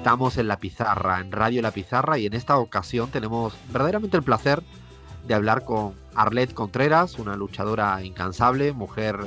[0.00, 4.22] Estamos en La Pizarra, en Radio La Pizarra, y en esta ocasión tenemos verdaderamente el
[4.22, 4.62] placer
[5.28, 9.18] de hablar con Arlette Contreras, una luchadora incansable, mujer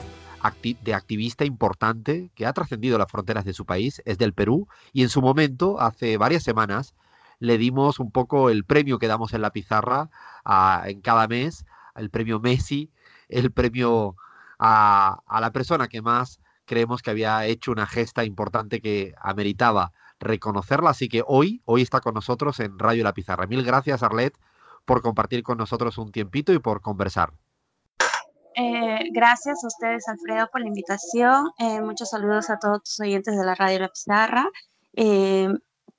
[0.81, 5.03] de activista importante que ha trascendido las fronteras de su país, es del Perú, y
[5.03, 6.95] en su momento, hace varias semanas,
[7.37, 10.09] le dimos un poco el premio que damos en la pizarra
[10.85, 12.89] en cada mes, el premio Messi,
[13.29, 14.15] el premio
[14.57, 19.91] a, a la persona que más creemos que había hecho una gesta importante que ameritaba
[20.23, 20.91] reconocerla.
[20.91, 23.47] Así que hoy, hoy está con nosotros en Radio La Pizarra.
[23.47, 24.37] Mil gracias, Arlet,
[24.85, 27.33] por compartir con nosotros un tiempito y por conversar.
[28.55, 31.51] Eh, gracias a ustedes, Alfredo, por la invitación.
[31.57, 34.47] Eh, muchos saludos a todos los oyentes de la Radio La Pizarra.
[34.95, 35.49] Eh,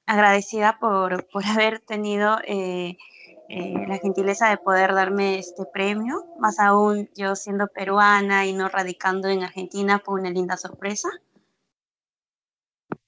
[0.06, 6.24] agradecida por, por, haber tenido la gentileza de poder darme este premio.
[6.38, 11.09] Más aún yo siendo peruana y no radicando en Argentina, fue una linda sorpresa.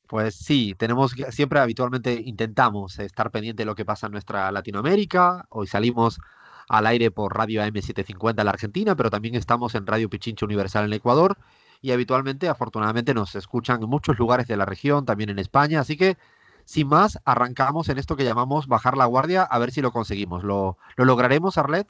[0.06, 5.46] Pues sí, tenemos siempre habitualmente intentamos estar pendiente de lo que pasa en nuestra Latinoamérica.
[5.50, 6.20] Hoy salimos
[6.68, 10.84] al aire por Radio AM750 en la Argentina, pero también estamos en Radio Pichincha Universal
[10.84, 11.36] en Ecuador
[11.82, 15.80] y habitualmente, afortunadamente, nos escuchan en muchos lugares de la región, también en España.
[15.80, 16.16] Así que,
[16.64, 20.44] sin más, arrancamos en esto que llamamos bajar la guardia, a ver si lo conseguimos.
[20.44, 21.88] ¿Lo, lo lograremos, Arlet?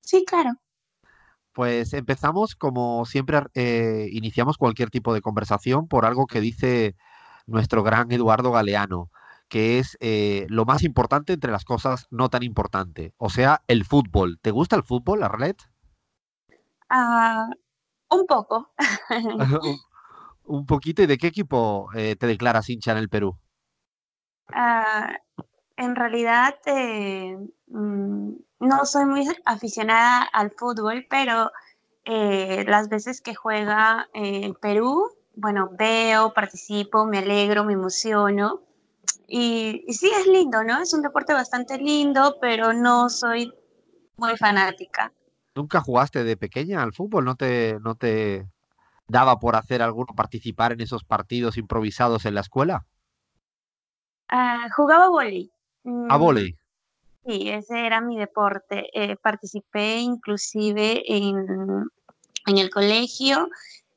[0.00, 0.50] Sí, claro.
[1.60, 6.96] Pues empezamos, como siempre, eh, iniciamos cualquier tipo de conversación por algo que dice
[7.46, 9.10] nuestro gran Eduardo Galeano,
[9.46, 13.84] que es eh, lo más importante entre las cosas no tan importantes, o sea, el
[13.84, 14.38] fútbol.
[14.40, 15.58] ¿Te gusta el fútbol, Arlet?
[16.90, 17.52] Uh,
[18.08, 18.72] un poco.
[20.44, 21.02] un poquito.
[21.02, 23.38] ¿Y de qué equipo eh, te declaras hincha en el Perú?
[24.48, 25.12] Uh,
[25.76, 26.54] en realidad,
[27.70, 31.50] mm, no soy muy aficionada al fútbol, pero
[32.04, 38.60] eh, las veces que juega en Perú, bueno, veo, participo, me alegro, me emociono.
[39.26, 40.82] Y, sí, es lindo, ¿no?
[40.82, 43.52] Es un deporte bastante lindo, pero no soy
[44.16, 45.12] muy fanática.
[45.54, 47.24] ¿Nunca jugaste de pequeña al fútbol?
[47.24, 48.46] ¿No te, no te
[49.06, 52.86] daba por hacer alguno, participar en esos partidos improvisados en la escuela?
[54.28, 55.52] Ah, jugaba volei.
[55.84, 56.59] ¿A mm, volei?
[57.26, 58.88] Sí, ese era mi deporte.
[58.94, 61.86] Eh, participé inclusive en,
[62.46, 63.48] el colegio,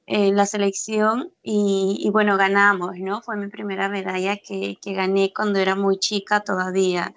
[0.06, 3.22] en la selección y, bueno, ganamos, ¿no?
[3.22, 7.13] Fue mi primera medalla que, gané cuando era muy chica todavía.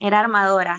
[0.00, 0.78] Era armadora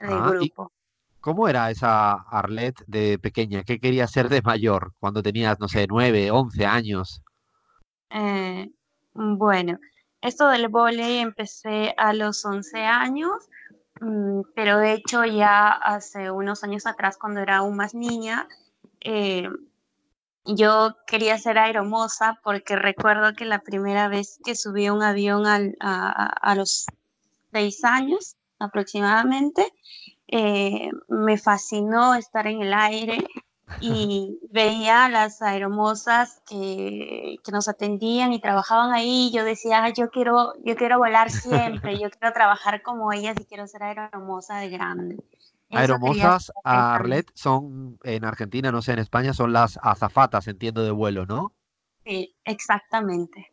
[0.00, 0.72] del ah, grupo.
[1.20, 3.62] ¿Cómo era esa Arlet de pequeña?
[3.62, 7.22] ¿Qué quería ser de mayor cuando tenías, no sé, nueve, once años?
[8.10, 8.68] Eh,
[9.14, 9.78] bueno,
[10.20, 13.48] esto del volei empecé a los once años
[14.54, 18.48] pero de hecho ya hace unos años atrás, cuando era aún más niña,
[19.00, 19.48] eh,
[20.44, 26.54] yo quería ser aeromoza porque recuerdo que la primera vez que subí un avión a,
[26.56, 26.86] los
[27.52, 29.66] seis años aproximadamente,
[30.28, 33.24] eh, me fascinó estar en el aire
[33.80, 39.28] y veía a las aeromosas que, que, nos atendían y trabajaban ahí.
[39.28, 43.44] Y yo decía, yo quiero, yo quiero volar siempre, yo quiero trabajar como ellas y
[43.44, 45.16] quiero ser aeromosa de grande.
[45.70, 51.26] aeromosas, Arlet, son en Argentina, no sé, en España son las azafatas, entiendo, de vuelo,
[51.26, 51.52] ¿no?
[52.04, 53.48] Sí, exactamente.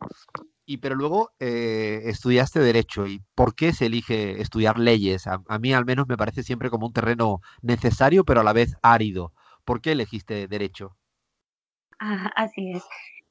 [0.66, 3.06] Y pero luego eh, estudiaste Derecho.
[3.06, 5.26] ¿Y por qué se elige estudiar leyes?
[5.26, 8.76] a, mí al menos me parece siempre como un terreno necesario, pero a la vez
[8.82, 9.32] árido.
[9.70, 10.96] ¿Por qué elegiste derecho?
[12.00, 12.82] Ah, así es.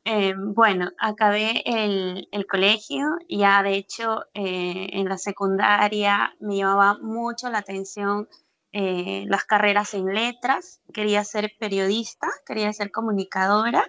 [0.05, 7.49] Eh, bueno, acabé el, colegio, ya de hecho eh, en la secundaria me llamaba mucho
[7.49, 8.29] la atención
[8.71, 13.83] eh, las carreras en letras, quería ser periodista, quería ser comunicadora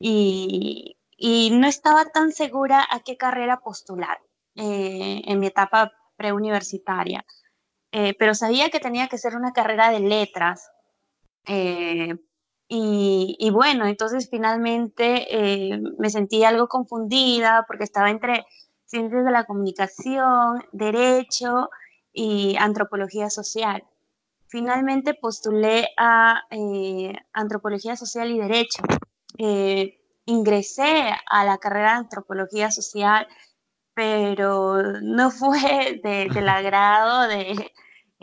[0.00, 4.18] y, y no estaba tan segura a qué carrera postular
[4.56, 7.24] en mi etapa preuniversitaria,
[8.18, 10.73] pero sabía que tenía que ser una carrera de letras
[11.46, 12.16] eh,
[12.68, 18.44] y, bueno, entonces finalmente eh, me sentí algo confundida porque estaba entre
[18.84, 21.70] ciencias de la comunicación, derecho
[22.12, 23.84] y antropología social.
[24.48, 28.82] Finalmente postulé a eh, antropología social y derecho.
[30.26, 33.28] ingresé a la carrera de antropología social,
[33.94, 37.72] pero no fue del agrado de,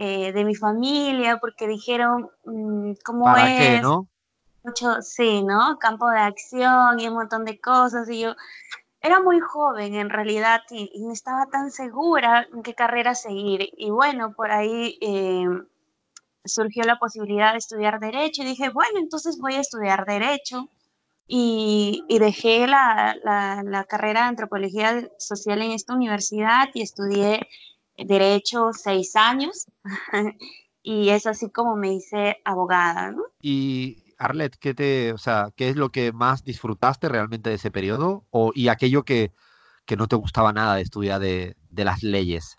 [0.03, 3.59] eh, de mi familia, porque dijeron, mm, ¿cómo ¿Para es?
[3.59, 4.07] Qué, ¿no?
[4.63, 5.77] Mucho, sí, ¿no?
[5.77, 8.09] Campo de acción y un montón de cosas.
[8.09, 8.35] Y yo
[8.99, 13.69] era muy joven en realidad y, no estaba tan segura en qué carrera seguir.
[13.77, 15.45] Y bueno, por ahí eh,
[16.45, 20.67] surgió la posibilidad de estudiar Derecho y dije, bueno, entonces voy a estudiar Derecho.
[21.27, 27.47] y, dejé la, la, carrera de antropología social en esta universidad y estudié
[28.05, 29.67] derecho seis años
[30.83, 33.11] y es así como me hice abogada.
[33.11, 33.23] ¿no?
[33.41, 37.71] Y Arlet, ¿qué, te, o sea, ¿qué es lo que más disfrutaste realmente de ese
[37.71, 39.31] periodo o, y aquello que,
[39.85, 42.55] que no te gustaba nada de estudiar de, de las leyes?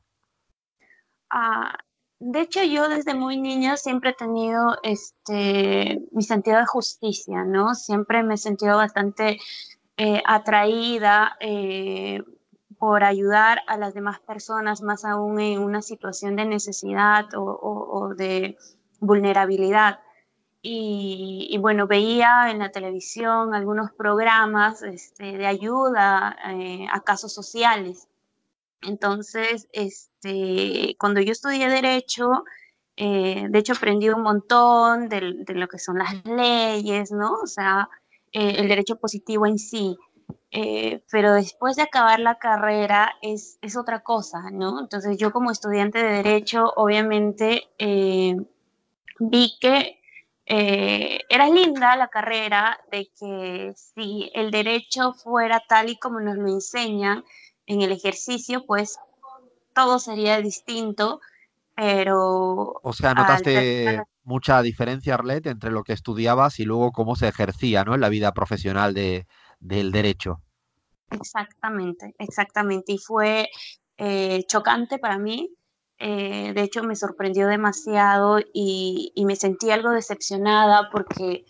[1.30, 1.72] Ah,
[2.24, 7.74] de hecho, yo desde muy niña siempre he tenido este, mi sentido de justicia, ¿no?
[7.74, 9.40] Siempre me he sentido bastante
[9.96, 12.22] eh, atraída eh,
[12.82, 18.58] por ayudar a las demás personas, más aún en una situación de necesidad o, de
[18.98, 20.00] vulnerabilidad.
[20.62, 28.08] Y, bueno, veía en la televisión algunos programas este, de ayuda eh, a casos sociales.
[28.80, 32.42] Entonces, este, cuando yo estudié derecho,
[32.96, 37.34] eh, de hecho aprendí un montón de, lo que son las leyes, ¿no?
[37.34, 37.88] O sea,
[38.32, 39.96] eh, el derecho positivo en sí.
[40.54, 44.80] Eh, pero después de acabar la carrera es, es, otra cosa, ¿no?
[44.80, 47.68] Entonces yo como estudiante de derecho, obviamente
[49.18, 49.98] vi que
[50.46, 56.48] era linda la carrera, de que si el derecho fuera tal y como nos lo
[56.48, 57.24] enseñan,
[57.66, 58.98] en el ejercicio, pues
[59.74, 61.20] todo sería distinto,
[61.74, 62.80] pero...
[62.82, 67.84] O sea, notaste mucha diferencia, Arlet, entre lo que estudiabas y luego cómo se ejercía,
[67.84, 67.94] ¿no?
[67.94, 69.26] En la vida profesional de,
[69.62, 70.42] del derecho.
[71.10, 72.92] Exactamente, exactamente.
[72.92, 73.48] Y fue
[73.96, 75.54] eh, chocante para mí.
[75.98, 81.44] Eh, de hecho, me sorprendió demasiado y, me sentí algo decepcionada porque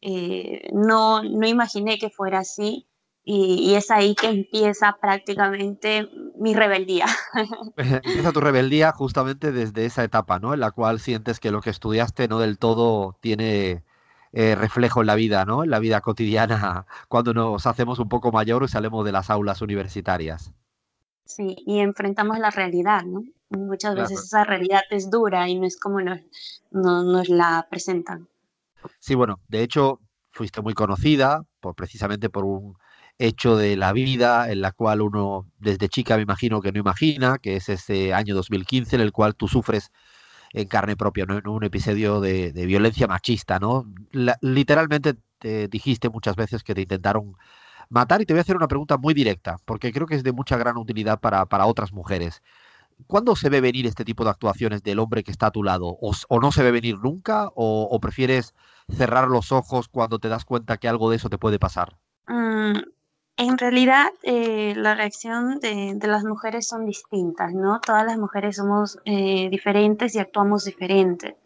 [0.00, 2.86] eh, no, no imaginé que fuera así
[3.28, 6.08] y, es ahí que empieza prácticamente
[6.38, 7.06] mi rebeldía.
[7.76, 10.54] empieza tu rebeldía justamente desde esa etapa, ¿no?
[10.54, 13.82] En la cual sientes que lo que estudiaste no del todo tiene
[14.38, 15.64] eh, reflejo en la vida, ¿no?
[15.64, 19.62] En la vida cotidiana, cuando nos hacemos un poco mayor y salimos de las aulas
[19.62, 20.52] universitarias.
[21.24, 23.24] Sí, y enfrentamos la realidad, ¿no?
[23.48, 26.20] Muchas veces esa realidad es dura y no es como nos,
[26.70, 28.28] nos la presentan.
[28.98, 30.00] Sí, bueno, de hecho,
[30.32, 32.76] fuiste muy conocida por precisamente por un
[33.16, 37.38] hecho de la vida en la cual uno desde chica me imagino que no imagina,
[37.38, 39.92] que es ese año 2015 en el cual tú sufres
[40.52, 41.38] en carne propia, ¿no?
[41.38, 43.86] en un episodio de, violencia machista, ¿no?
[44.40, 47.36] literalmente te dijiste muchas veces que te intentaron
[47.88, 50.32] matar y te voy a hacer una pregunta muy directa, porque creo que es de
[50.32, 52.42] mucha gran utilidad para, para otras mujeres.
[53.06, 55.98] ¿Cuándo se ve venir este tipo de actuaciones del hombre que está a tu lado?
[56.00, 57.50] ¿O, no se ve venir nunca?
[57.54, 58.54] O, prefieres
[58.88, 61.98] cerrar los ojos cuando te das cuenta que algo de eso te puede pasar?
[62.26, 62.78] Mm,
[63.36, 67.80] en realidad, eh, la reacción de, las mujeres son distintas, ¿no?
[67.80, 71.36] Todas las mujeres somos eh, diferentes y actuamos diferente.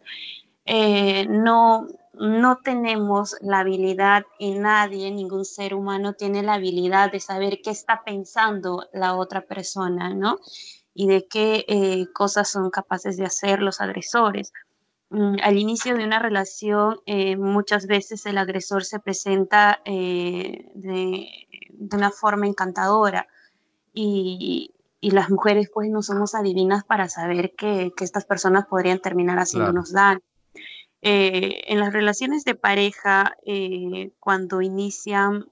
[0.65, 7.19] Eh, no, no tenemos la habilidad y nadie, ningún ser humano tiene la habilidad de
[7.19, 10.39] saber qué está pensando la otra persona, ¿no?
[10.93, 14.53] Y de qué cosas son capaces de hacer los agresores.
[15.11, 16.99] Mm, al inicio de una relación,
[17.37, 21.47] muchas veces el agresor se presenta de
[21.81, 23.27] de una forma encantadora.
[23.93, 29.91] Y, las mujeres pues no somos adivinas para saber que, estas personas podrían terminar haciéndonos
[29.91, 30.21] daño.
[31.01, 35.49] Eh, en las relaciones de pareja, eh, cuando inician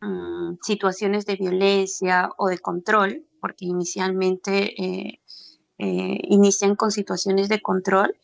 [0.00, 5.20] mm, situaciones de violencia o de control, porque inicialmente eh,
[5.78, 8.16] inician con situaciones de control,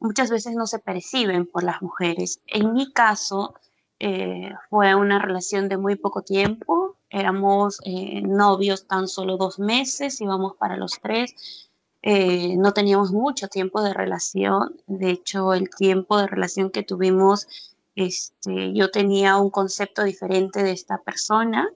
[0.00, 2.40] muchas veces no se perciben por las mujeres.
[2.46, 3.54] En mi caso,
[3.98, 10.20] eh, fue una relación de muy poco tiempo, éramos eh, novios tan solo dos meses,
[10.20, 11.70] íbamos para los tres,
[12.02, 17.48] eh, no teníamos mucho tiempo de relación, de hecho el tiempo de relación que tuvimos,
[17.94, 21.70] este, yo tenía un concepto diferente de esta persona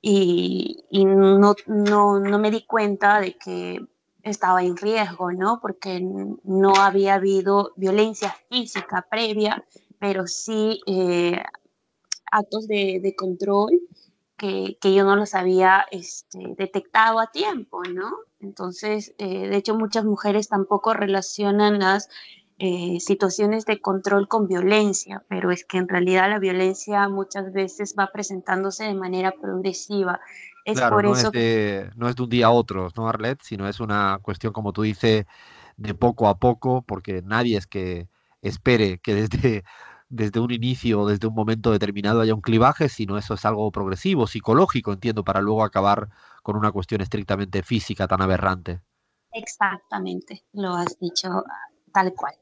[0.00, 3.86] y, y no, no, no me di cuenta de que
[4.28, 5.60] estaba en riesgo, ¿no?
[5.60, 9.64] Porque no había habido violencia física previa,
[9.98, 11.42] pero sí eh,
[12.30, 13.80] actos de, control
[14.36, 18.12] que, yo no los había este, detectado a tiempo, ¿no?
[18.40, 22.08] Entonces, eh, de hecho, muchas mujeres tampoco relacionan las
[22.58, 27.94] eh, situaciones de control con violencia, pero es que en realidad la violencia muchas veces
[27.98, 30.20] va presentándose de manera progresiva.
[30.64, 33.40] Es por no eso es de, no es de un día a otro, ¿no, Arlet?
[33.42, 35.26] Sino es una cuestión, como tú dices,
[35.76, 38.08] de poco a poco, porque nadie es que
[38.42, 39.64] espere que desde
[40.08, 43.70] desde un inicio o desde un momento determinado haya un clivaje, sino eso es algo
[43.70, 46.08] progresivo, psicológico, entiendo, para luego acabar
[46.42, 48.80] con una cuestión estrictamente física tan aberrante.
[49.32, 51.44] Exactamente, lo has dicho
[51.92, 52.34] tal cual.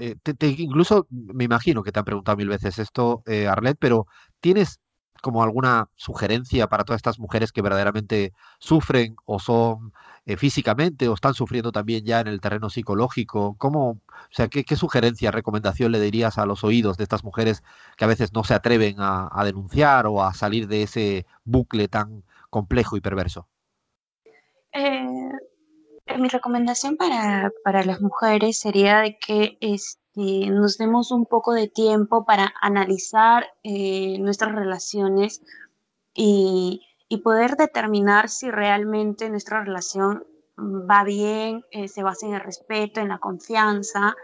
[0.00, 0.16] Eh,
[0.56, 4.06] incluso me imagino que te han preguntado mil veces esto, eh, Arlet, pero
[4.40, 4.80] ¿tienes
[5.20, 9.92] como alguna sugerencia para todas estas mujeres que verdaderamente sufren o son
[10.24, 13.56] eh, físicamente o están sufriendo también ya en el terreno psicológico?
[13.58, 17.62] ¿Cómo, o sea, qué, sugerencia, recomendación le dirías a los oídos de estas mujeres
[17.98, 22.24] que a veces no se atreven a, denunciar o a salir de ese bucle tan
[22.48, 23.46] complejo y perverso?
[24.72, 25.19] Eh,
[26.18, 31.68] mi recomendación para, para, las mujeres sería de que este, nos demos un poco de
[31.68, 35.42] tiempo para analizar eh, nuestras relaciones
[36.14, 40.24] y, y, poder determinar si realmente nuestra relación
[40.58, 44.14] va bien, eh, se basa en el respeto, en la confianza,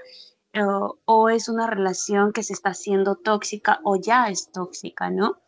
[0.55, 5.39] o, o es una relación que se está haciendo tóxica o ya es tóxica, ¿no?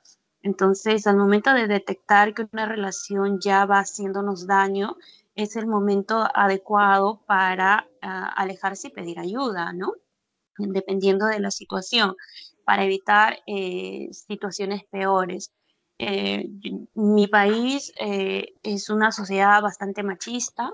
[0.42, 4.96] Entonces, al momento de detectar que una relación ya va haciéndonos daño,
[5.38, 9.92] es el momento adecuado para ah, alejarse y pedir ayuda, ¿no?
[10.58, 12.16] Dependiendo de la situación,
[12.64, 15.52] para evitar eh, situaciones peores.
[16.00, 16.48] Eh,
[16.94, 20.72] mi país eh, es una sociedad bastante machista.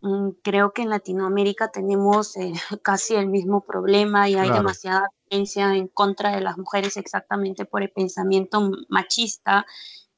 [0.00, 2.34] Mm, creo que en Latinoamérica tenemos
[2.82, 7.82] casi el mismo problema y hay demasiada violencia en contra de las mujeres exactamente por
[7.82, 9.66] el pensamiento machista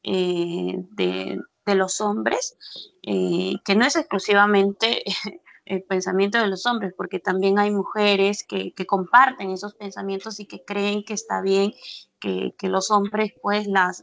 [0.04, 2.56] de, de los hombres,
[3.02, 5.02] eh, que no es exclusivamente
[5.64, 10.64] el pensamiento de los hombres, porque también hay mujeres que, comparten esos pensamientos y que
[10.64, 11.72] creen que está bien
[12.18, 14.02] que, los hombres pues las,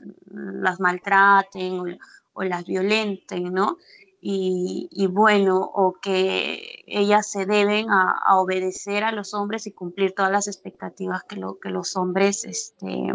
[0.80, 2.00] maltraten
[2.34, 3.78] o, las violenten, ¿no?
[4.20, 10.32] Y, bueno, o que ellas se deben a, obedecer a los hombres y cumplir todas
[10.32, 13.14] las expectativas que, lo, que los hombres este,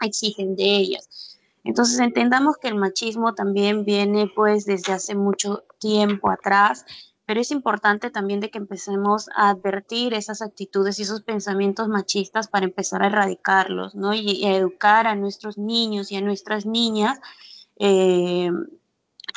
[0.00, 1.31] exigen de ellas.
[1.64, 6.84] Entonces entendamos que el machismo también viene pues desde hace mucho tiempo atrás,
[7.24, 12.48] pero es importante también de que empecemos a advertir esas actitudes y esos pensamientos machistas
[12.48, 14.12] para empezar a erradicarlos, ¿no?
[14.12, 17.20] Y, a educar a nuestros niños y a nuestras niñas
[17.78, 18.50] eh,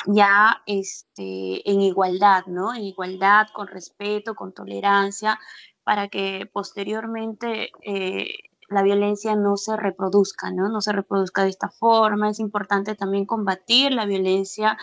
[0.06, 2.74] ya este, en igualdad, ¿no?
[2.74, 5.38] En igualdad, con respeto, con tolerancia,
[5.84, 10.68] para que posteriormente eh, la violencia no se reproduzca, ¿no?
[10.68, 12.30] No se reproduzca de esta forma.
[12.30, 14.76] Es importante también combatir la violencia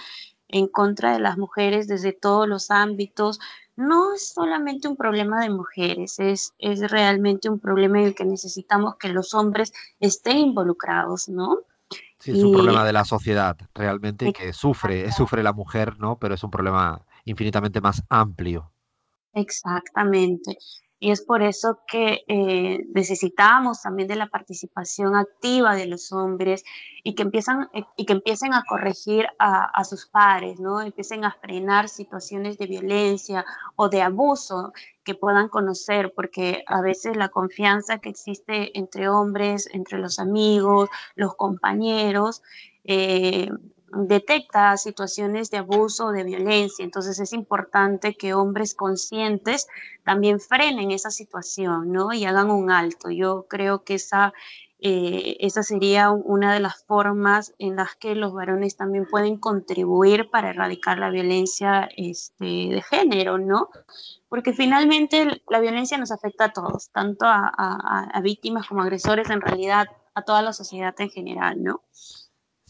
[0.47, 3.39] en contra de las mujeres desde todos los ámbitos.
[3.75, 8.25] No es solamente un problema de mujeres, es, es realmente un problema en el que
[8.25, 11.59] necesitamos que los hombres estén involucrados, ¿no?
[12.19, 16.17] Sí, es un problema de la sociedad, realmente, que sufre, sufre la mujer, ¿no?
[16.17, 18.71] Pero es un problema infinitamente más amplio.
[19.33, 20.57] Exactamente.
[21.03, 26.63] Y es por eso que eh, necesitamos también de la participación activa de los hombres
[27.03, 30.81] y que, empiezan, eh, y que empiecen a corregir a, sus pares, ¿no?
[30.81, 33.43] Empiecen a frenar situaciones de violencia
[33.75, 34.71] o de abuso
[35.03, 40.87] que puedan conocer, porque a veces la confianza que existe entre hombres, entre los amigos,
[41.15, 42.43] los compañeros,
[42.85, 43.49] eh,
[43.95, 46.83] detecta situaciones de abuso o de violencia.
[46.83, 49.67] Entonces es importante que hombres conscientes
[50.03, 52.13] también frenen esa situación, ¿no?
[52.13, 53.09] Y hagan un alto.
[53.09, 54.33] Yo creo que esa,
[54.79, 60.29] eh, esa sería una de las formas en las que los varones también pueden contribuir
[60.29, 63.69] para erradicar la violencia este, de género, ¿no?
[64.29, 69.41] Porque finalmente la violencia nos afecta a todos, tanto a, a víctimas como agresores, en
[69.41, 71.81] realidad a toda la sociedad en general, ¿no?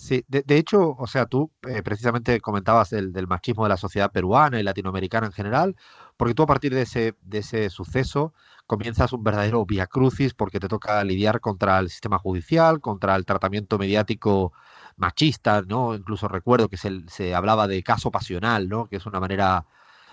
[0.04, 4.12] Sí, de, hecho, o sea, tú eh, precisamente comentabas del, del, machismo de la sociedad
[4.12, 5.78] peruana y latinoamericana en general,
[6.18, 8.34] porque tú a partir de ese, de ese suceso
[8.68, 13.26] comienzas un verdadero via crucis porque te toca lidiar contra el sistema judicial, contra el
[13.26, 14.52] tratamiento mediático
[14.98, 15.96] machista, ¿no?
[15.96, 18.88] Incluso recuerdo que se, se hablaba de caso pasional, ¿no?
[18.88, 19.66] Que es una manera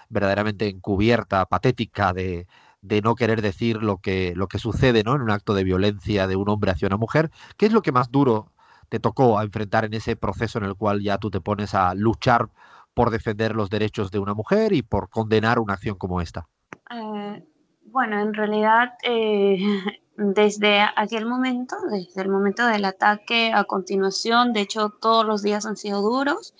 [0.09, 2.47] verdaderamente encubierta, patética de,
[2.81, 5.17] de no querer decir lo que, lo que sucede ¿no?
[5.17, 7.31] en un acto de violencia de un hombre hacia una mujer.
[7.57, 8.53] ¿Qué es lo que más duro
[8.91, 12.51] te tocó enfrentar en ese proceso en el cual ya tú te pones a luchar
[12.93, 16.49] por defender los derechos de una mujer y por condenar una acción como esta?
[16.91, 17.45] Eh,
[17.85, 19.59] bueno, en realidad, eh,
[20.17, 25.67] desde aquel momento, desde el momento del ataque a continuación, de hecho todos los días
[25.67, 26.55] han sido duros,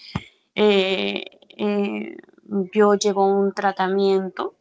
[0.55, 1.25] eh,
[2.73, 4.55] yo llevo un tratamiento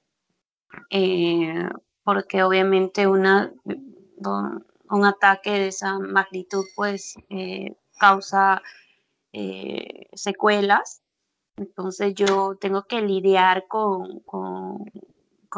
[2.04, 3.54] porque obviamente una,
[4.90, 8.62] un ataque de esa magnitud pues eh, causa
[9.34, 11.02] eh, secuelas.
[11.58, 14.86] Entonces yo tengo que lidiar con, con,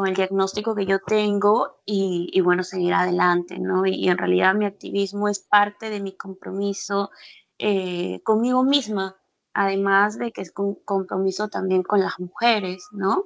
[0.05, 3.85] el diagnóstico que yo tengo y, bueno, seguir adelante, ¿no?
[3.85, 7.11] Y, en realidad mi activismo es parte de mi compromiso
[7.59, 9.17] eh, conmigo misma,
[9.53, 13.25] además de que es un compromiso también con las mujeres, ¿no?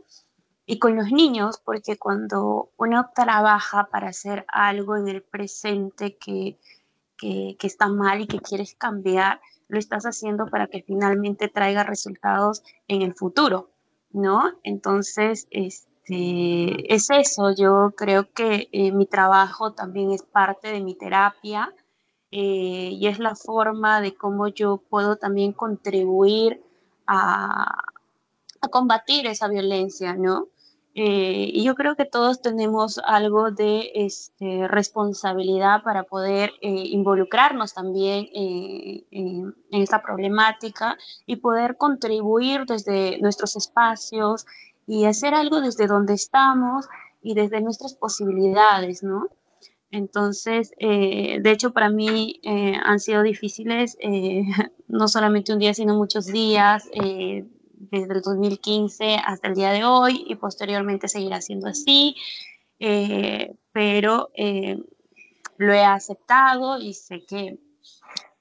[0.66, 6.58] Y con los niños, porque cuando uno trabaja para hacer algo en el presente que,
[7.18, 12.64] que, está mal y que quieres cambiar, lo estás haciendo para que finalmente traiga resultados
[12.88, 13.70] en el futuro,
[14.12, 14.54] ¿no?
[14.64, 20.96] Entonces, este, es eso, yo creo que eh, mi trabajo también es parte de mi
[20.96, 21.74] terapia
[22.32, 26.62] eh, y es la forma de cómo yo puedo también contribuir
[27.08, 27.84] a,
[28.62, 30.48] a combatir esa violencia, ¿no?
[30.98, 37.74] Eh, y yo creo que todos tenemos algo de este, responsabilidad para poder eh, involucrarnos
[37.74, 44.46] también eh, en esta problemática y poder contribuir desde nuestros espacios
[44.88, 46.88] y hacer algo desde donde estamos
[47.22, 49.28] y desde nuestras posibilidades, ¿no?
[49.92, 53.98] Entonces, de hecho, para mí han sido difíciles,
[54.88, 56.90] no solamente un día, sino muchos días
[57.92, 62.16] desde el 2015 hasta el día de hoy y posteriormente seguirá siendo así,
[62.80, 64.78] eh, pero eh,
[65.58, 67.60] lo he aceptado y sé que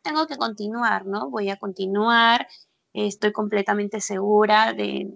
[0.03, 1.31] tengo que continuar, ¿no?
[1.31, 2.47] Voy a continuar,
[2.93, 5.11] estoy completamente segura de,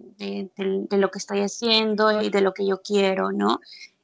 [0.91, 3.61] lo que estoy haciendo y de lo que yo quiero, ¿no?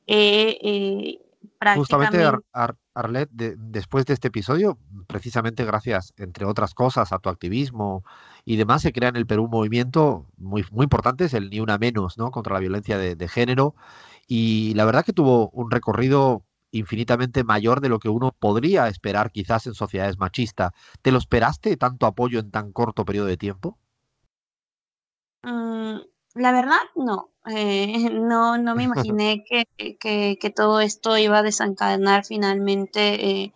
[0.07, 1.19] Eh,
[1.77, 2.23] Justamente,
[2.95, 8.05] Arlet, después de este episodio, precisamente gracias, entre otras cosas, a tu activismo
[8.45, 11.61] y demás, se crea en el Perú un movimiento muy, muy importante, es el Ni
[11.61, 12.31] Una Menos, ¿no?
[12.31, 13.75] Contra la violencia de, género.
[14.29, 19.31] Y la verdad que tuvo un recorrido infinitamente mayor de lo que uno podría esperar
[19.31, 20.73] quizás en sociedades machistas.
[21.03, 23.79] ¿Te lo esperaste tanto apoyo en tan corto periodo de tiempo?
[25.43, 25.99] Mm,
[26.35, 27.31] la verdad, no.
[27.47, 28.83] Eh, no, no me
[29.15, 33.53] imaginé que, que, todo esto iba a desencadenar finalmente eh,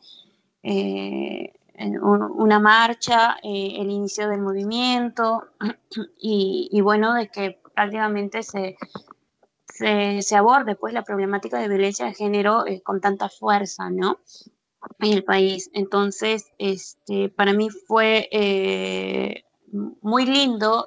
[0.62, 5.44] eh, una marcha, el inicio del movimiento
[6.18, 8.76] y, bueno, de que prácticamente se,
[9.68, 14.18] se, aborde pues la problemática de violencia de género con tanta fuerza, ¿no?
[14.98, 15.70] En el país.
[15.72, 18.28] Entonces, este, para mí fue
[20.02, 20.86] muy lindo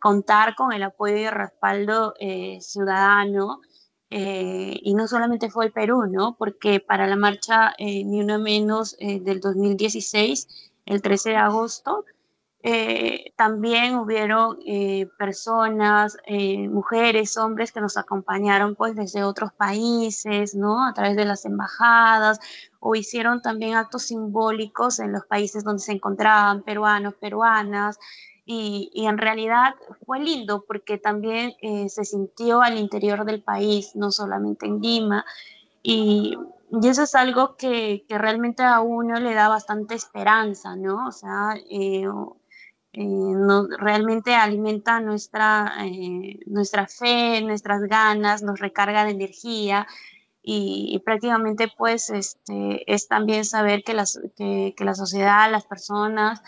[0.00, 3.60] contar con el apoyo y el respaldo eh, ciudadano.
[4.10, 6.36] Eh, y no solamente fue el Perú, ¿no?
[6.38, 10.48] Porque para la marcha eh, Ni Una Menos del 2016,
[10.86, 12.04] el 13 de agosto,
[13.36, 14.58] también hubieron
[15.16, 16.18] personas,
[16.68, 20.84] mujeres, hombres que nos acompañaron pues desde otros países, ¿no?
[20.84, 22.40] A través de las embajadas
[22.80, 27.98] o hicieron también actos simbólicos en los países donde se encontraban peruanos, peruanas,
[28.50, 29.74] y, en realidad
[30.06, 35.26] fue lindo porque también eh, se sintió al interior del país, no solamente en Lima,
[35.82, 36.34] y,
[36.82, 41.08] eso es algo que, que, realmente a uno le da bastante esperanza, ¿no?
[41.08, 42.06] O sea, eh,
[42.94, 43.34] eh,
[43.78, 45.74] realmente alimenta nuestra,
[46.46, 49.86] nuestra fe, nuestras ganas, nos recarga de energía
[50.42, 56.42] y, prácticamente pues este, es también saber que, las, que, que la sociedad, las personas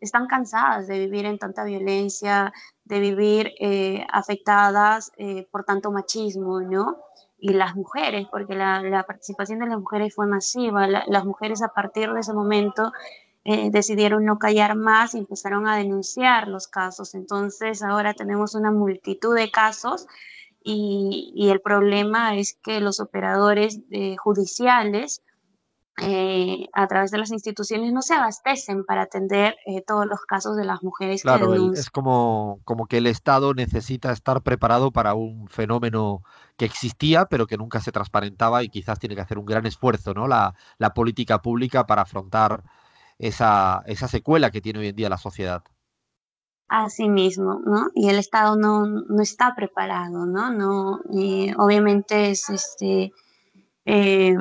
[0.00, 2.52] están cansadas de vivir en tanta violencia,
[2.84, 6.98] de vivir eh, afectadas eh, por tanto machismo, ¿no?
[7.38, 11.68] Y las mujeres, porque la, la participación de las mujeres fue masiva, las mujeres a
[11.68, 12.92] partir de ese momento
[13.44, 17.14] eh, decidieron no callar más y empezaron a denunciar los casos.
[17.14, 20.06] Entonces ahora tenemos una multitud de casos
[20.62, 23.80] y, y el problema es que los operadores
[24.18, 25.22] judiciales
[26.02, 30.56] eh, a través de las instituciones no se abastecen para atender eh, todos los casos
[30.56, 31.80] de las mujeres claro, que denuncian.
[31.80, 36.22] es como, como que el Estado necesita estar preparado para un fenómeno
[36.56, 40.14] que existía pero que nunca se transparentaba y quizás tiene que hacer un gran esfuerzo,
[40.14, 40.26] ¿no?
[40.26, 42.62] La, la política pública para afrontar
[43.18, 45.62] esa, esa secuela que tiene hoy en día la sociedad.
[46.68, 47.88] Así mismo, ¿no?
[47.94, 50.50] Y el Estado no, no está preparado, ¿no?
[50.52, 53.12] no y obviamente es este...
[53.84, 54.36] Eh,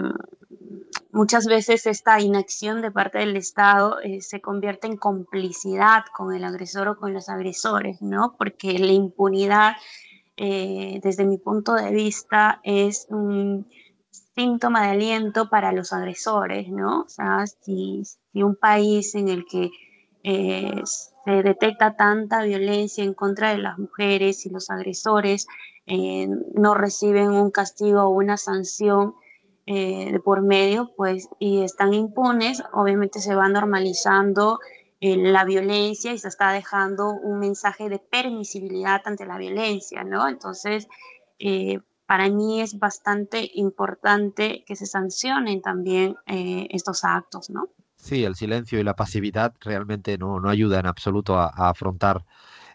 [1.12, 6.44] muchas veces esta inacción de parte del Estado eh, se convierte en complicidad con el
[6.44, 8.36] agresor o con los agresores, ¿no?
[8.38, 9.74] Porque la impunidad,
[10.38, 13.68] eh, desde mi punto de vista, es un
[14.36, 17.02] síntoma de aliento para los agresores, ¿no?
[17.02, 18.04] O sea, si,
[18.36, 19.72] un país en el que
[20.24, 25.48] eh, se detecta tanta violencia en contra de las mujeres y los agresores
[26.54, 29.16] no reciben un castigo o una sanción,
[29.72, 34.58] eh, de por medio, pues, y están impunes, obviamente se va normalizando
[35.00, 40.28] eh, la violencia y se está dejando un mensaje de permisibilidad ante la violencia, ¿no?
[40.28, 40.88] Entonces,
[41.38, 47.68] eh, para mí es bastante importante que se sancionen también estos actos, ¿no?
[47.96, 52.26] Sí, el silencio y la pasividad realmente no, no ayudan en absoluto a, afrontar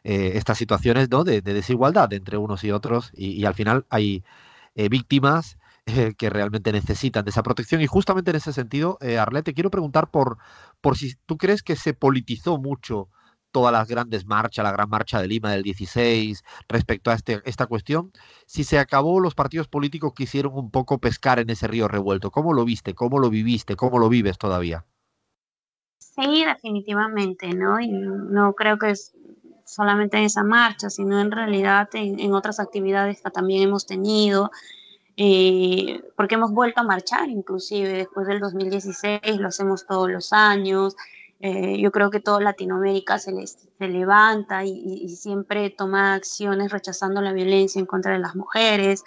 [0.04, 1.24] estas situaciones ¿no?
[1.24, 4.22] de, desigualdad entre unos y otros y, al final hay
[4.76, 5.58] víctimas
[6.16, 10.38] que realmente necesitan de esa protección y justamente en ese sentido, Arlete, quiero preguntar por,
[10.80, 13.08] por si tú crees que se politizó mucho
[13.54, 17.66] todas las grandes marchas, la gran marcha de Lima del 16, respecto a este, esta
[17.66, 18.10] cuestión,
[18.46, 22.32] si se acabó los partidos políticos quisieron un poco pescar en ese río revuelto.
[22.32, 22.94] ¿Cómo lo viste?
[22.94, 23.76] ¿Cómo lo viviste?
[23.76, 24.84] ¿Cómo lo vives todavía?
[25.98, 27.78] Sí, definitivamente, ¿no?
[27.78, 29.14] Y no creo que es
[29.64, 34.50] solamente en esa marcha, sino en realidad en, otras actividades que también hemos tenido,
[35.16, 40.96] eh, porque hemos vuelto a marchar inclusive después del 2016, lo hacemos todos los años,
[41.46, 47.34] eh, yo creo que toda Latinoamérica se, se levanta y, siempre toma acciones rechazando la
[47.34, 49.04] violencia en contra de las mujeres.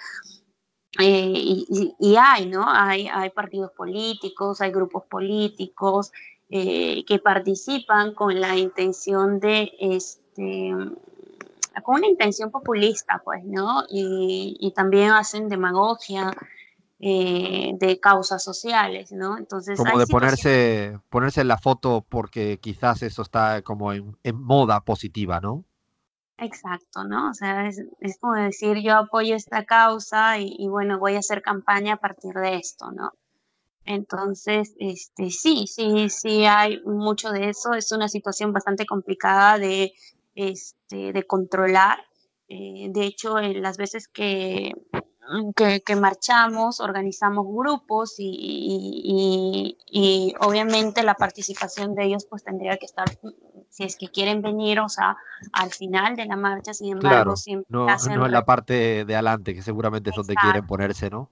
[1.00, 2.64] Eh, y, hay, ¿no?
[2.68, 6.12] Hay, hay partidos políticos, hay grupos políticos
[6.50, 10.74] eh, que participan con la intención de, este,
[11.84, 13.84] con una intención populista, pues, ¿no?
[13.90, 16.32] y también hacen demagogia
[17.00, 19.38] eh, de causas sociales, ¿no?
[19.38, 24.82] Entonces, como de ponerse, ponerse en la foto porque quizás eso está como en, moda
[24.82, 25.64] positiva, ¿no?
[26.40, 27.30] Exacto, ¿no?
[27.30, 27.84] O sea, es,
[28.20, 32.56] como decir, yo apoyo esta causa y, bueno, voy a hacer campaña a partir de
[32.56, 33.12] esto, ¿no?
[33.86, 37.74] Entonces, este, sí, sí, sí hay mucho de eso.
[37.74, 39.94] Es una situación bastante complicada de,
[40.38, 42.00] este, de controlar.
[42.48, 44.72] Eh, de hecho, en las veces que
[45.56, 49.76] que, marchamos, organizamos grupos y,
[50.40, 53.08] obviamente la participación de ellos pues tendría que estar,
[53.70, 55.18] si es que quieren venir, o sea,
[55.54, 59.54] al final de la marcha, sin embargo, siempre no, no en la parte de adelante,
[59.54, 61.30] que seguramente es donde quieren ponerse, ¿no?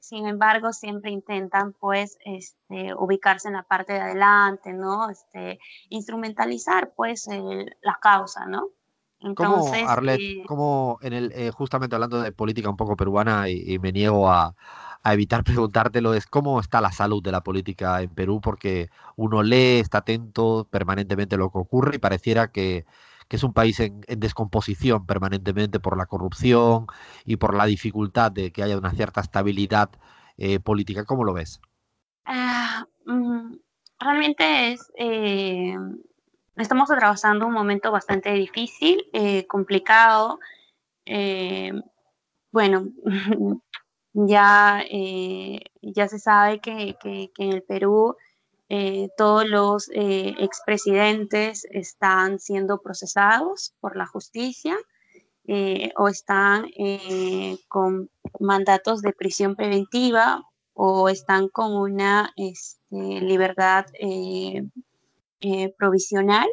[0.00, 5.10] Sin embargo, siempre intentan pues este, ubicarse en la parte de adelante, ¿no?
[5.10, 7.28] Este, instrumentalizar pues
[7.82, 8.70] la causa, ¿no?
[9.34, 10.44] ¿Cómo, Arlet, eh,
[11.00, 14.54] en el, eh, justamente hablando de política un poco peruana y, me niego a,
[15.04, 18.40] evitar preguntártelo, es cómo está la salud de la política en Perú?
[18.40, 22.84] Porque uno lee, está atento permanentemente a lo que ocurre y pareciera que,
[23.30, 26.86] es un país en, descomposición permanentemente por la corrupción
[27.24, 29.90] y por la dificultad de que haya una cierta estabilidad
[30.36, 31.04] eh, política.
[31.04, 31.60] ¿Cómo lo ves?
[32.24, 33.56] Ah, mm,
[33.98, 34.92] realmente es
[36.56, 40.38] estamos atravesando un momento bastante difícil, eh, complicado.
[41.04, 41.72] Eh,
[42.50, 42.88] bueno,
[44.12, 46.96] ya, eh, ya se sabe que,
[47.38, 48.16] en el Perú
[49.16, 54.76] todos los expresidentes están siendo procesados por la justicia
[55.96, 56.66] o están
[57.68, 60.42] con mandatos de prisión preventiva
[60.74, 63.86] o están con una este, libertad
[65.40, 66.48] eh, provisional.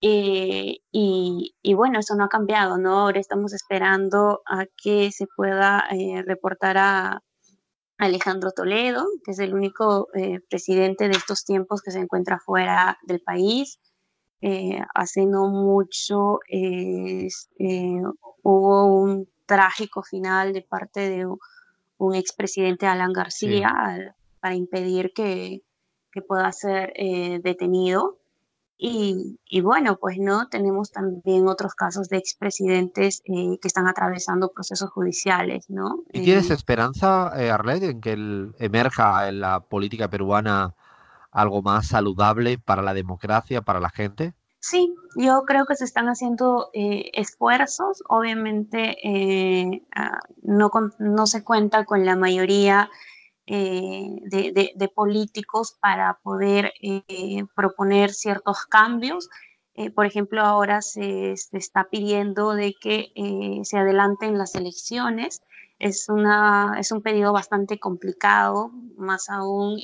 [0.00, 3.00] Eh, y, bueno, eso no ha cambiado, ¿no?
[3.00, 7.22] Ahora estamos esperando a que se pueda eh, reportar a
[7.98, 10.08] Alejandro Toledo, que es el único
[10.48, 13.78] presidente de estos tiempos que se encuentra fuera del país.
[14.94, 16.40] hace no mucho
[18.42, 21.26] hubo un trágico final de parte de
[21.98, 25.62] un expresidente Alan García para impedir que,
[26.12, 28.20] que pueda ser eh, detenido.
[28.76, 34.90] Y, bueno, pues no, tenemos también otros casos de expresidentes eh, que están atravesando procesos
[34.90, 36.02] judiciales, ¿no?
[36.12, 38.12] ¿Y tienes eh, esperanza, Arled, en que
[38.58, 40.74] emerja en la política peruana
[41.30, 44.34] algo más saludable para la democracia, para la gente?
[44.60, 48.02] Sí, yo creo que se están haciendo esfuerzos.
[48.08, 52.90] Obviamente ah, no, no se cuenta con la mayoría
[53.46, 59.28] eh, de, políticos para poder eh, proponer ciertos cambios.
[59.74, 63.12] Eh, por ejemplo, ahora se, está pidiendo de que
[63.64, 65.42] se adelanten las elecciones.
[65.78, 69.78] Es, una, es un pedido bastante complicado, más aún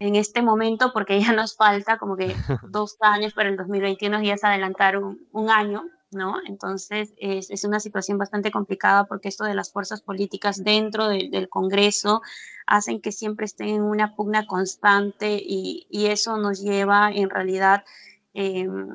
[0.00, 2.34] en este momento, porque ya nos falta como que
[2.68, 6.36] dos años para el 2021 y ya se adelantaron un año ¿no?
[6.46, 12.22] Entonces es, una situación bastante complicada porque esto de las fuerzas políticas dentro del Congreso
[12.66, 17.84] hacen que siempre estén en una pugna constante y, eso nos lleva en realidad
[18.34, 18.88] em,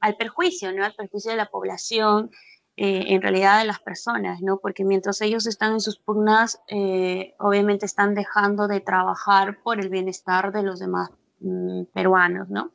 [0.00, 0.84] al perjuicio, ¿no?
[0.84, 2.30] Al perjuicio de la población,
[2.76, 4.58] eh, en realidad de las personas, ¿no?
[4.58, 9.88] Porque mientras ellos están en sus pugnas, eh, obviamente están dejando de trabajar por el
[9.88, 11.10] bienestar de los demás
[11.44, 12.70] mm, peruanos, ¿no?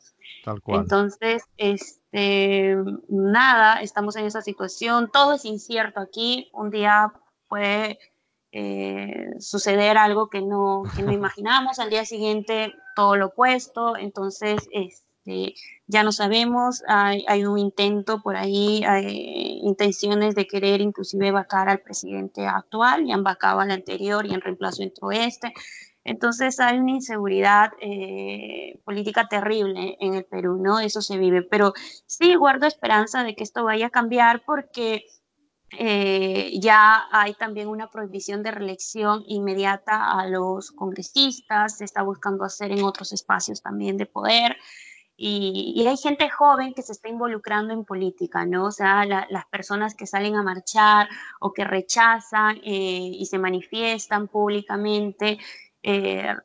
[0.45, 0.82] Tal cual.
[0.82, 2.75] Entonces, este,
[3.10, 7.12] nada, estamos en esa situación, todo es incierto aquí, un día
[7.47, 7.99] puede
[8.51, 14.67] eh, suceder algo que no, que no imaginamos, al día siguiente todo lo opuesto, entonces,
[14.71, 15.55] este,
[15.88, 21.69] ya no sabemos, hay, hay un intento por ahí, hay intenciones de querer inclusive vacar
[21.69, 25.53] al presidente actual, y han vacado al anterior y en reemplazo entró este.
[26.09, 30.79] Entonces hay una inseguridad eh, política terrible en el Perú, ¿no?
[30.79, 31.73] Eso se vive, pero
[32.07, 35.05] sí guardo esperanza de que esto vaya a cambiar porque
[35.77, 42.43] eh, ya hay también una prohibición de reelección inmediata a los congresistas, se está buscando
[42.43, 44.57] hacer en otros espacios también de poder.
[45.15, 48.65] Y, hay gente joven que se está involucrando en política, ¿no?
[48.65, 51.07] O sea, las personas que salen a marchar
[51.39, 55.37] o que rechazan eh, y se manifiestan públicamente,
[55.83, 56.35] eh,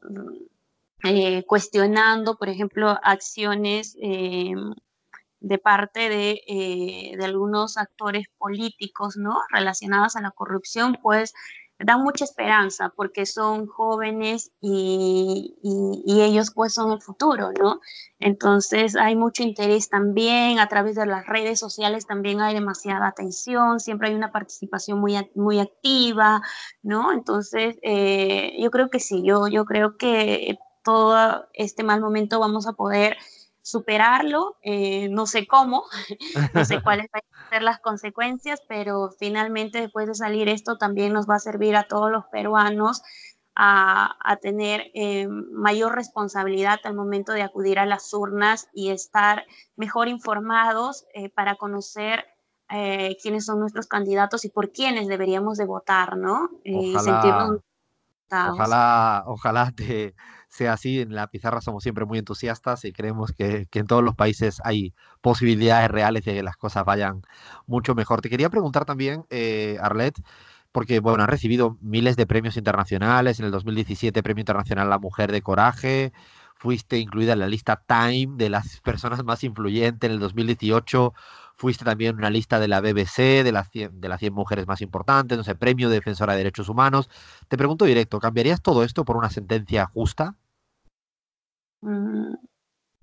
[1.47, 9.37] cuestionando, por ejemplo, acciones de parte de, de, algunos actores políticos, ¿no?
[9.51, 11.35] Relacionados a la corrupción, pues
[11.79, 17.81] dan mucha esperanza porque son jóvenes y, y, ellos pues son el futuro, ¿no?
[18.21, 23.81] Entonces hay mucho interés también, a través de las redes sociales también hay demasiada atención,
[23.81, 26.43] siempre hay una participación muy, muy activa,
[26.83, 27.13] ¿no?
[27.13, 32.67] Entonces eh, yo creo que sí, yo, yo creo que todo este mal momento vamos
[32.67, 33.17] a poder
[33.65, 35.85] superarlo, eh, no sé cómo,
[36.55, 41.15] no sé cuáles van a ser las consecuencias, pero finalmente después de salir esto también
[41.15, 43.03] nos va a servir a todos los peruanos
[43.57, 49.45] a, tener eh, mayor responsabilidad al momento de acudir a las urnas y estar
[49.77, 52.27] mejor informados eh, para conocer
[53.23, 56.51] quiénes son nuestros candidatos y por quiénes deberíamos de votar, ¿no?
[56.65, 57.61] Ojalá,
[58.51, 60.17] ojalá, ojalá te
[60.55, 61.01] sea así.
[61.01, 64.95] En la pizarra somos siempre muy entusiastas y creemos que, en todos los países hay
[65.21, 67.23] posibilidades reales de que las cosas vayan
[67.67, 68.21] mucho mejor.
[68.21, 70.17] Te quería preguntar también, eh, Arlet,
[70.73, 73.41] porque bueno, has recibido miles de premios internacionales.
[73.41, 76.13] En el 2017, Premio Internacional La Mujer de Coraje.
[76.57, 80.09] Fuiste incluida en la lista Time de las personas más influyentes.
[80.09, 81.13] En el 2018
[81.57, 84.67] fuiste también en una lista de la BBC de las 100, de las 100 mujeres
[84.67, 87.09] más importantes, no sé, Premio Defensora de Derechos Humanos.
[87.49, 90.37] Te pregunto directo, ¿cambiarías todo esto por una sentencia justa?
[91.85, 92.35] Mm,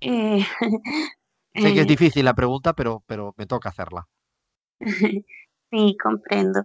[0.00, 0.44] eh,
[1.54, 1.84] sé que es eh.
[1.84, 4.08] difícil la pregunta, pero, pero me toca hacerla.
[5.74, 6.64] Sí, comprendo.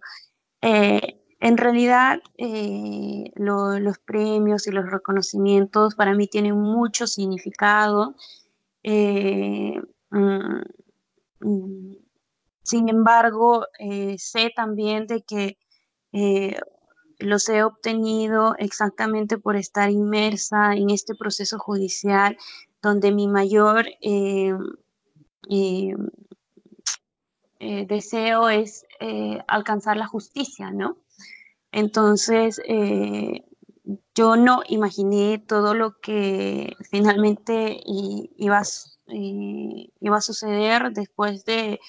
[0.61, 8.15] Eh, en realidad, los premios y los reconocimientos para mí tienen mucho significado.
[8.83, 9.79] Mm,
[11.39, 11.95] mm,
[12.63, 13.65] sin embargo,
[14.17, 15.57] sé también de que
[17.19, 22.37] los he obtenido exactamente por estar inmersa en este proceso judicial
[22.81, 24.53] donde mi mayor eh,
[25.49, 25.95] eh,
[27.59, 28.85] eh, deseo es
[29.47, 30.97] alcanzar la justicia, ¿no?
[31.71, 32.61] Entonces,
[34.15, 38.61] yo no imaginé todo lo que finalmente iba,
[39.07, 41.79] iba a suceder después de,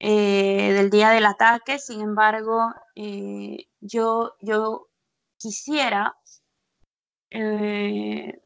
[0.00, 2.72] del día del ataque, sin embargo,
[3.80, 4.88] yo, yo
[5.36, 6.16] quisiera
[7.30, 8.42] eh,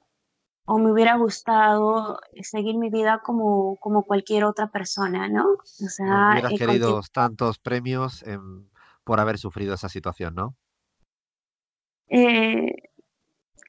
[0.67, 5.45] o me hubiera gustado seguir mi vida como, como cualquier otra persona, ¿no?
[5.53, 8.25] O sea, hubieras eh, querido tantos premios
[9.05, 10.55] por haber sufrido esa situación, ¿no?
[12.09, 12.73] Eh,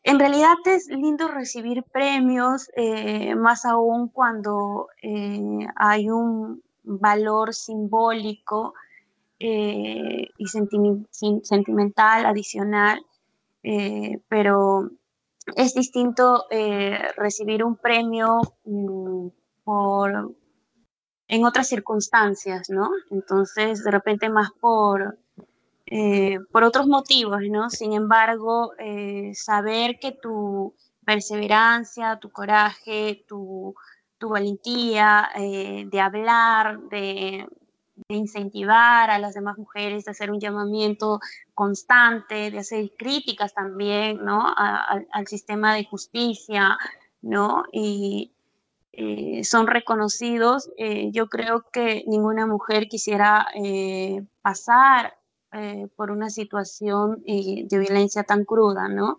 [0.04, 2.70] en realidad es lindo recibir premios,
[3.38, 4.88] más aún cuando
[5.76, 8.74] hay un valor simbólico
[9.40, 13.06] eh, y sentimental, adicional,
[13.64, 14.90] eh, pero
[15.56, 19.28] es distinto eh, recibir un premio mm,
[19.64, 20.36] por,
[21.28, 22.90] en otras circunstancias, ¿no?
[23.12, 25.18] Entonces, de repente más por,
[26.52, 27.70] por otros motivos, ¿no?
[27.70, 28.72] Sin embargo,
[29.34, 30.74] saber que tu
[31.06, 33.76] perseverancia, tu coraje, tu,
[34.18, 37.48] tu valentía de hablar, de,
[38.10, 41.20] incentivar a las demás mujeres, de hacer un llamamiento
[41.54, 44.54] constante, de hacer críticas también, ¿no?
[44.56, 46.78] al sistema de justicia,
[47.22, 47.64] ¿no?
[47.72, 48.34] Y
[48.98, 50.70] eh, son reconocidos.
[50.78, 55.18] Eh, yo creo que ninguna mujer quisiera eh, pasar
[55.96, 59.16] por una situación de violencia tan cruda, ¿no?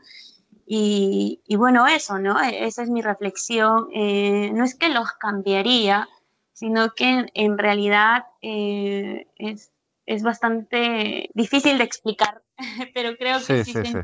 [0.67, 2.43] Y, y, bueno, eso, ¿no?
[2.43, 3.89] E, esa es mi reflexión.
[3.93, 6.09] no es que los cambiaría,
[6.57, 9.71] sino que en, realidad eh, es,
[10.07, 12.43] es, bastante difícil de explicar,
[12.95, 13.75] pero creo que sí.
[13.75, 13.99] sí, sí,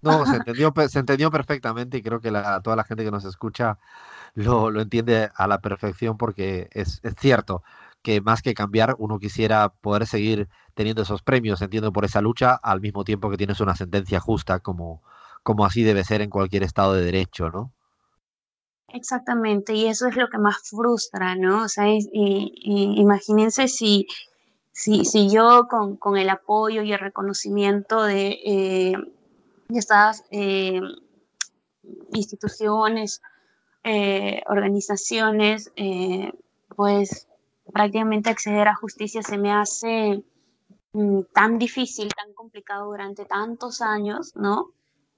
[0.00, 3.26] No, se entendió, se entendió perfectamente y creo que la, toda la gente que nos
[3.26, 3.78] escucha
[4.32, 7.62] lo, lo entiende a la perfección porque es, es, cierto
[8.00, 12.54] que más que cambiar, uno quisiera poder seguir teniendo esos premios, entiendo, por esa lucha,
[12.54, 15.02] al mismo tiempo que tienes una sentencia justa, como,
[15.42, 17.72] como así debe ser en cualquier estado de derecho, ¿no?
[18.88, 21.64] Exactamente, y eso es lo que más frustra, ¿no?
[21.64, 24.06] O sea, imagínense si,
[24.72, 28.92] si, yo con, con, el apoyo y el reconocimiento de, eh,
[29.70, 30.80] estas eh,
[32.12, 33.22] instituciones,
[33.84, 35.72] eh, organizaciones,
[36.76, 37.28] pues
[37.72, 40.22] prácticamente acceder a justicia se me hace
[40.92, 44.72] mm, tan difícil, tan complicado durante tantos años, ¿no?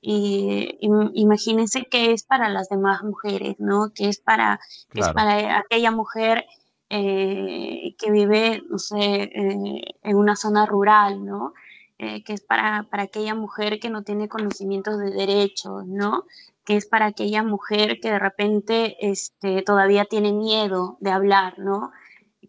[0.07, 0.77] Y,
[1.15, 3.91] imagínense que es para las demás mujeres, ¿no?
[3.95, 4.61] Que es para,
[4.93, 6.45] es para aquella mujer
[6.91, 11.55] eh, que vive, no sé, eh, en una zona rural, ¿no?
[11.99, 16.27] Eh, que es para, para aquella mujer que no tiene conocimientos de derechos, ¿no?
[16.67, 21.93] Que es para aquella mujer que de repente este, todavía tiene miedo de hablar, ¿no?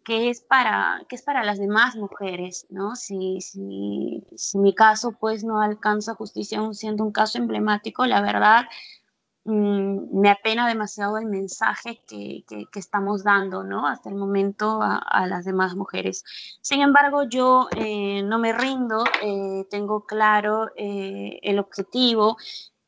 [0.03, 2.95] Que es para, que es para las demás mujeres, ¿no?
[2.95, 8.21] Si, si, si mi caso pues no alcanza justicia aún siendo un caso emblemático, la
[8.21, 8.65] verdad
[9.45, 13.87] mm, me apena demasiado el mensaje que, que, estamos dando, ¿no?
[13.87, 16.23] Hasta el momento a, las demás mujeres.
[16.61, 22.37] Sin embargo, yo eh, no me rindo, eh, tengo claro eh, el objetivo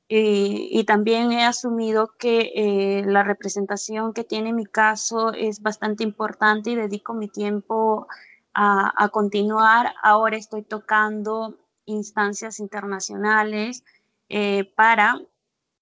[0.10, 6.70] y también he asumido que eh, la representación que tiene mi caso es bastante importante
[6.72, 8.08] y dedico mi tiempo
[8.54, 9.94] a, continuar.
[10.02, 13.84] Ahora estoy tocando instancias internacionales
[14.30, 15.22] eh, para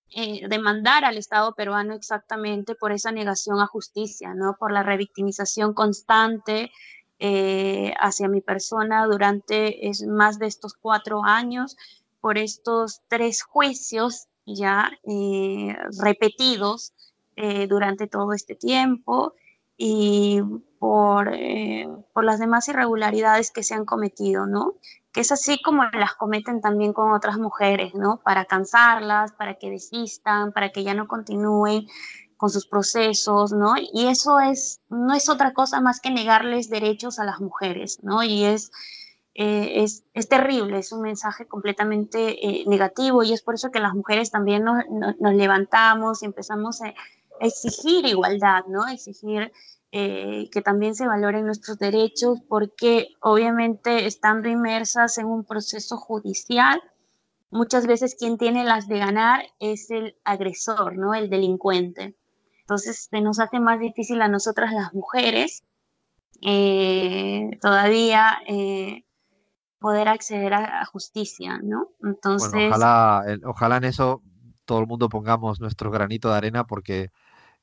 [0.09, 4.57] eh, demandar al Estado peruano exactamente por esa negación a justicia, ¿no?
[4.59, 6.71] por la revictimización constante
[7.17, 11.77] hacia mi persona durante más de estos cuatro años
[12.25, 16.91] por estos tres juicios ya eh, repetidos
[17.35, 19.35] eh, durante todo este tiempo
[19.77, 20.41] y
[20.79, 24.73] por, eh, por, las demás irregularidades que se han cometido, ¿no?
[25.11, 28.19] Que es así como las cometen también con otras mujeres, ¿no?
[28.23, 31.85] Para cansarlas, para que desistan, para que ya no continúen
[32.37, 33.75] con sus procesos, ¿no?
[33.77, 38.23] Y eso es, no es otra cosa más que negarles derechos a las mujeres, ¿no?
[38.23, 38.71] Y es
[39.37, 43.81] eh, es, es, terrible, es un mensaje completamente eh, negativo y es por eso que
[43.81, 46.93] las mujeres también nos, nos, levantamos y empezamos a,
[47.41, 48.87] exigir igualdad, ¿no?
[48.87, 49.51] exigir
[49.91, 56.81] eh, que también se valoren nuestros derechos porque obviamente estando inmersas en un proceso judicial,
[57.49, 61.13] muchas veces quien tiene las de ganar es el agresor, ¿no?
[61.13, 62.15] El delincuente.
[62.61, 65.65] Entonces se nos hace más difícil a nosotras las mujeres
[67.59, 68.37] todavía
[69.85, 71.89] poder acceder a, justicia, ¿no?
[72.03, 72.71] Entonces...
[72.71, 74.23] ojalá, ojalá en eso
[74.65, 77.11] todo el mundo pongamos nuestro granito de arena porque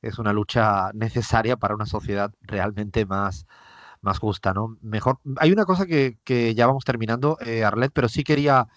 [0.01, 3.45] es una lucha necesaria para una sociedad realmente más,
[3.99, 4.77] más justa, ¿no?
[4.81, 5.19] Mejor.
[5.35, 8.69] Hay una cosa que, que ya vamos terminando, eh, Arlet, pero sí quería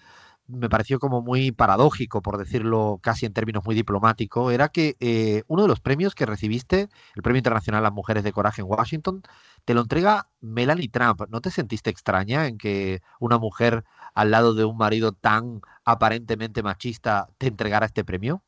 [0.49, 5.43] me pareció como muy paradójico, por decirlo casi en términos muy diplomáticos, era que eh,
[5.49, 8.69] uno de los premios que recibiste, el Premio Internacional a las Mujeres de Coraje en
[8.69, 9.23] Washington,
[9.65, 11.23] te lo entrega Melanie Trump.
[11.29, 16.63] ¿No te sentiste extraña en que una mujer al lado de un marido tan aparentemente
[16.63, 18.43] machista te entregara este premio?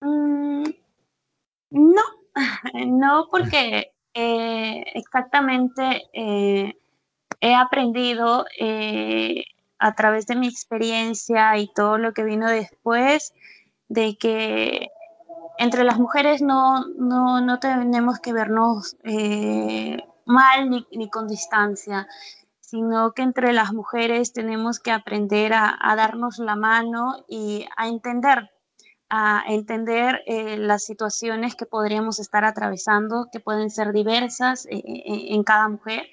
[0.00, 0.64] Mm,
[1.70, 2.02] no,
[2.86, 6.76] no, porque eh, exactamente eh,
[7.40, 8.44] he aprendido
[9.80, 13.32] a través de mi experiencia y todo lo que vino después,
[13.88, 14.90] de que
[15.58, 22.06] entre las mujeres no, no, tenemos que vernos eh, mal ni, con distancia,
[22.60, 28.50] sino que entre las mujeres tenemos que aprender a, darnos la mano y a entender,
[29.08, 35.42] a entender eh, las situaciones que podríamos estar atravesando, que pueden ser diversas eh, en
[35.42, 36.06] cada mujer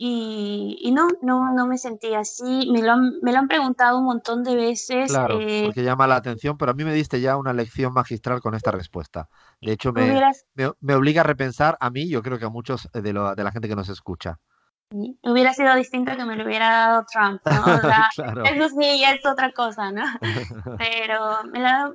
[0.00, 2.70] y, no, no, no me sentí así.
[2.70, 5.10] Me lo, han, me lo han preguntado un montón de veces.
[5.10, 8.40] Claro, eh, porque llama la atención, pero a mí me diste ya una lección magistral
[8.40, 9.28] con esta respuesta.
[9.60, 10.22] De hecho, me,
[10.54, 13.50] me, obliga a repensar a mí, yo creo que a muchos de, lo, de la
[13.50, 14.38] gente que nos escucha.
[14.90, 17.60] Hubiera sido distinto que me lo hubiera dado Trump, ¿no?
[17.60, 18.08] O sea,
[18.44, 20.04] eso sí es otra cosa, ¿no?
[20.78, 21.42] Pero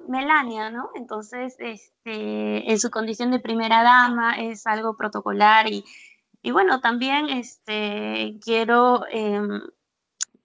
[0.09, 0.89] Melania, ¿no?
[0.95, 5.85] Entonces, este, en su condición de primera dama es algo protocolar y
[6.43, 9.61] y bueno, también este, quiero em,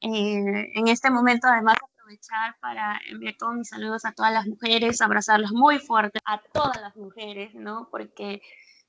[0.00, 5.02] eh, en este momento además aprovechar para enviar todos mis saludos a todas las mujeres,
[5.02, 7.88] abrazarlas muy fuerte a todas las mujeres, ¿no?
[7.90, 8.40] Porque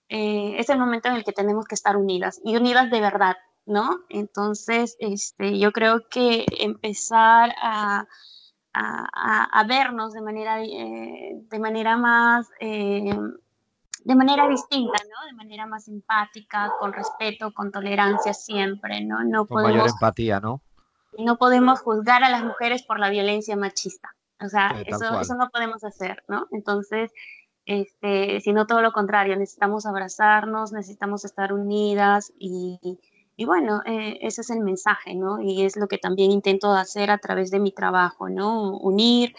[0.08, 3.38] eh, es el momento en el que tenemos que estar unidas y unidas de verdad,
[3.66, 4.02] ¿no?
[4.10, 8.06] Entonces, este, yo creo que empezar a,
[8.72, 12.48] a, vernos de manera, eh, de manera más
[14.04, 15.26] de manera distinta, ¿no?
[15.28, 19.24] De manera más empática, con respeto, con tolerancia siempre, ¿no?
[19.24, 20.62] No con podemos, mayor empatía, ¿no?
[21.18, 24.16] No podemos juzgar a las mujeres por la violencia machista.
[24.42, 26.48] O sea, eso, eso no podemos hacer, ¿no?
[26.52, 27.12] Entonces,
[27.66, 32.80] este, sino todo lo contrario, necesitamos abrazarnos, necesitamos estar unidas y,
[33.36, 35.40] y bueno, eh, ese es el mensaje, ¿no?
[35.40, 38.78] Y es lo que también intento hacer a través de mi trabajo, ¿no?
[38.78, 39.36] Unir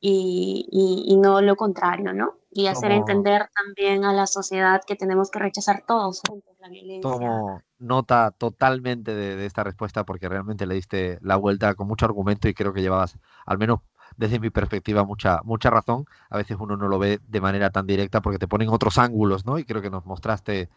[0.00, 2.34] y, y, no lo contrario, ¿no?
[2.50, 7.10] Y hacer entender también a la sociedad que tenemos que rechazar todos juntos la violencia.
[7.10, 12.06] Tomo nota totalmente de, de, esta respuesta porque realmente le diste la vuelta con mucho
[12.06, 13.80] argumento y creo que llevabas, al menos
[14.16, 16.06] desde mi perspectiva, mucha, mucha razón.
[16.30, 19.46] A veces uno no lo ve de manera tan directa porque te ponen otros ángulos,
[19.46, 19.58] ¿no?
[19.58, 20.68] Y creo que nos mostraste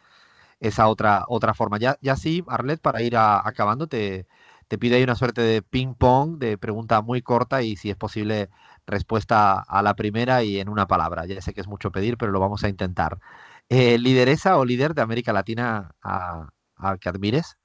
[0.59, 1.79] esa otra, otra forma.
[1.79, 4.27] Ya, ya sí, Arlet, para ir acabando, te,
[4.71, 8.49] te pido ahí una suerte de ping-pong, de pregunta muy corta y si es posible
[8.87, 11.25] respuesta a la primera y en una palabra.
[11.25, 13.19] Ya sé que es mucho pedir, pero lo vamos a intentar.
[13.67, 16.47] Eh, ¿Lideresa o líder de América Latina a,
[17.01, 17.57] que admires?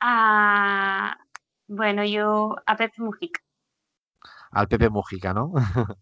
[0.00, 1.16] Ah,
[1.68, 3.40] bueno, yo a Pepe Mujica.
[4.50, 5.52] Al Pepe Mujica, ¿no?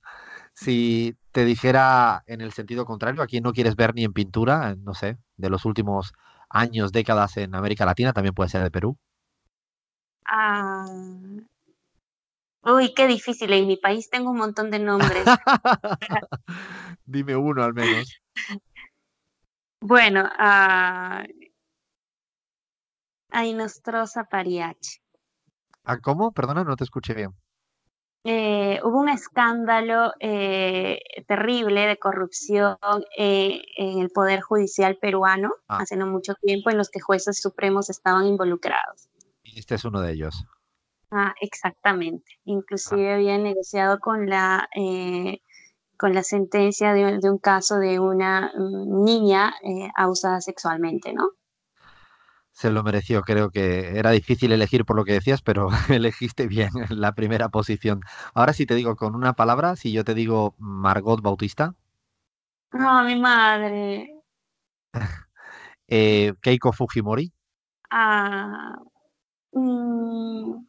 [0.55, 4.75] si te dijera en el sentido contrario, a quién no quieres ver ni en pintura,
[4.77, 6.15] no sé, de los últimos
[6.49, 8.97] años, décadas en América Latina, también puede ser de Perú.
[10.33, 10.87] Ah,
[12.62, 13.53] uy, qué difícil.
[13.53, 15.24] En mi país tengo un montón de nombres.
[17.05, 18.20] Dime uno al menos.
[19.81, 21.24] Bueno, a
[23.45, 25.01] Inostrosa Pariachi.
[25.85, 26.31] ¿A cómo?
[26.31, 27.35] Perdona, no te escuché bien.
[28.22, 32.76] Eh, hubo un escándalo eh, terrible de corrupción
[33.16, 35.78] eh, en el Poder Judicial peruano ah.
[35.81, 39.09] hace no mucho tiempo en los que jueces supremos estaban involucrados.
[39.53, 40.45] Y este es uno de ellos.
[41.11, 42.39] Ah, exactamente.
[42.45, 43.15] Inclusive ah.
[43.17, 44.69] había negociado con la,
[45.99, 49.55] con la sentencia de, de, un caso de una mm, niña
[49.97, 51.31] abusada sexualmente, ¿no?
[52.61, 53.23] se lo mereció.
[53.23, 58.03] Creo que era difícil elegir por lo que decías, pero elegiste bien la primera posición.
[58.35, 61.75] Ahora sí te digo con una palabra, si yo te digo Margot Bautista.
[62.73, 64.11] No, mi madre.
[65.89, 67.33] eh, Keiko Fujimori.
[67.91, 68.77] Ah.
[69.53, 70.65] Mm,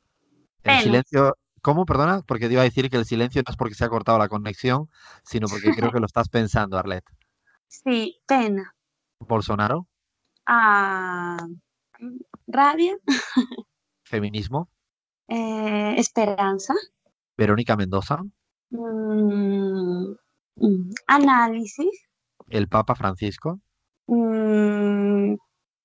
[0.64, 1.38] el silencio.
[1.62, 1.86] ¿Cómo?
[1.86, 4.18] Perdona, porque te iba a decir que el silencio no es porque se ha cortado
[4.18, 4.90] la conexión,
[5.24, 7.04] sino porque creo que lo estás pensando, Arlet.
[7.68, 8.76] Sí, pena.
[9.20, 9.88] Bolsonaro.
[10.46, 11.38] Ah.
[12.48, 12.98] Rabia.
[14.04, 14.70] Feminismo.
[15.34, 16.74] Eh, esperanza.
[17.38, 18.22] Verónica Mendoza.
[18.70, 20.12] Mm,
[20.58, 22.10] mm, análisis.
[22.50, 23.62] El Papa Francisco.
[24.08, 25.36] Mm,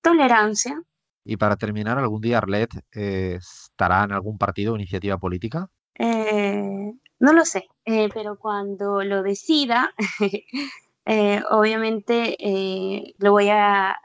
[0.02, 0.82] tolerancia.
[1.28, 5.68] Y para terminar, ¿algún día Arlet eh, estará en algún partido o iniciativa política?
[5.98, 7.66] Eh, no lo sé,
[8.14, 9.92] pero cuando lo decida,
[11.50, 12.36] obviamente
[13.18, 13.96] lo voy a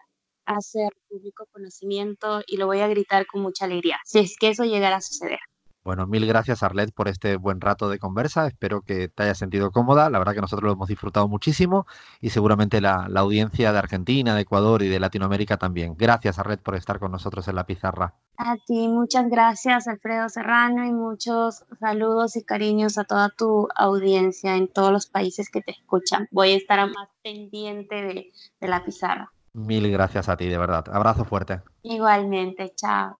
[0.45, 4.63] hacer público conocimiento y lo voy a gritar con mucha alegría, si es que eso
[4.63, 5.39] llegara a suceder.
[5.83, 8.45] Bueno, mil gracias Arlet por este buen rato de conversa.
[8.45, 10.11] Espero que te hayas sentido cómoda.
[10.11, 11.87] La verdad que nosotros lo hemos disfrutado muchísimo
[12.19, 15.95] y seguramente la, la audiencia de Argentina, de Ecuador y de Latinoamérica también.
[15.97, 18.13] Gracias Arlet por estar con nosotros en la pizarra.
[18.37, 24.55] A ti, muchas gracias Alfredo Serrano y muchos saludos y cariños a toda tu audiencia
[24.55, 26.27] en todos los países que te escuchan.
[26.31, 29.31] Voy a estar más pendiente de, de la pizarra.
[29.53, 30.85] Mil gracias a ti, de verdad.
[30.91, 31.61] Abrazo fuerte.
[31.83, 33.17] Igualmente, chao.